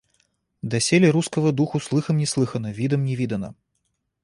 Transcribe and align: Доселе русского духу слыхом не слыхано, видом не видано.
Доселе 0.63 1.11
русского 1.11 1.51
духу 1.51 1.79
слыхом 1.79 2.17
не 2.17 2.25
слыхано, 2.25 2.71
видом 2.71 3.03
не 3.03 3.15
видано. 3.15 3.53